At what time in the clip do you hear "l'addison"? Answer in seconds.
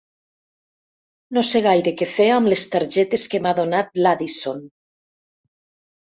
4.05-4.65